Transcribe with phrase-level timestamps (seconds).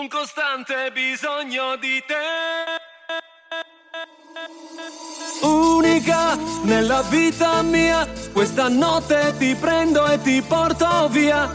[0.00, 2.14] un costante bisogno di te.
[5.46, 11.52] Unica nella vita mia, questa notte ti prendo e ti porto via.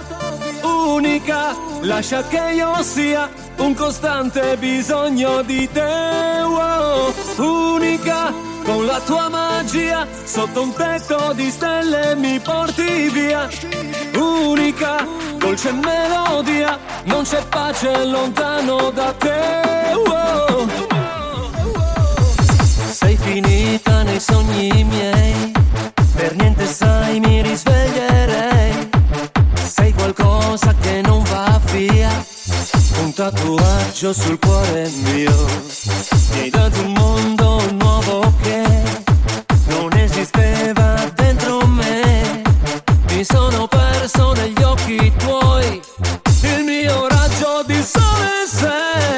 [0.61, 3.27] Unica, lascia che io sia
[3.57, 6.43] un costante bisogno di te.
[6.43, 7.13] Wow.
[7.37, 8.31] Unica,
[8.65, 13.47] con la tua magia, sotto un tetto di stelle mi porti via.
[14.15, 15.05] Unica,
[15.37, 19.93] dolce melodia, non c'è pace lontano da te.
[20.05, 20.67] Wow.
[22.91, 25.51] Sei finita nei sogni miei,
[26.15, 28.89] per niente sai mi risveglierei.
[29.63, 32.09] Sei qualcosa che non va via,
[33.01, 35.35] un tatuaggio sul cuore mio.
[36.31, 37.44] Mi hai dato un mondo
[37.85, 38.63] nuovo che
[39.67, 42.41] non esisteva dentro me.
[43.09, 45.81] Mi sono perso negli occhi tuoi,
[46.41, 49.14] il mio raggio di sole sei.